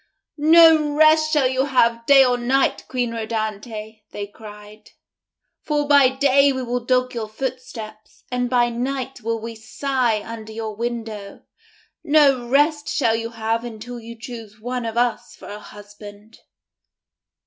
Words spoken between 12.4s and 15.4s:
rest shall you have until you choose one of us